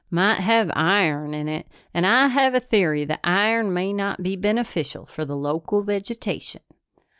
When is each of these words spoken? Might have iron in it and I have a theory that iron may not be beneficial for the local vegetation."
Might 0.09 0.39
have 0.39 0.71
iron 0.75 1.35
in 1.35 1.47
it 1.47 1.67
and 1.93 2.07
I 2.07 2.29
have 2.29 2.55
a 2.55 2.59
theory 2.59 3.05
that 3.05 3.19
iron 3.23 3.71
may 3.71 3.93
not 3.93 4.23
be 4.23 4.35
beneficial 4.35 5.05
for 5.05 5.25
the 5.25 5.37
local 5.37 5.83
vegetation." 5.83 6.63